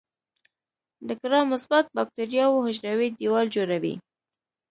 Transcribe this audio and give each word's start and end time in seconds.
د 1.07 1.09
ګرام 1.21 1.45
مثبت 1.53 1.85
باکتریاوو 1.95 2.63
حجروي 2.67 3.09
دیوال 3.17 3.47
جوړوي. 3.55 3.95